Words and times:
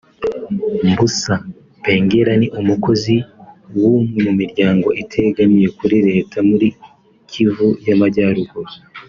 Mbusa 0.89 1.35
Pengela 1.83 2.33
ni 2.39 2.47
umukozi 2.59 3.15
w’umwe 3.79 4.17
mu 4.25 4.31
miryango 4.39 4.87
itegamiye 5.01 5.67
kuri 5.77 5.97
Leta 6.09 6.37
muri 6.49 6.67
Kivu 7.29 7.67
y’amajyaruguru 7.87 8.71